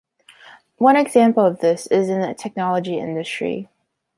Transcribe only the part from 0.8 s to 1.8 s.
example of